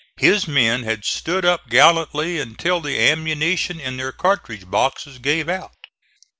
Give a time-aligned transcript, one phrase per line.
[0.17, 5.75] His men had stood up gallantly until the ammunition in their cartridge boxes gave out.